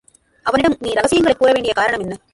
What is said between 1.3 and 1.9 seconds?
கூறவேண்டிய